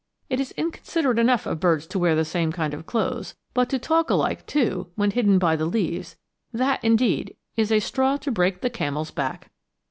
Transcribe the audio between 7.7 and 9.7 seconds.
a straw to break the camel's back.